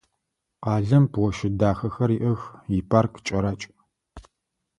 [0.63, 2.41] Къалэм площадь дахэхэр иӏэх,
[2.77, 3.65] ипарк кӏэракӏ.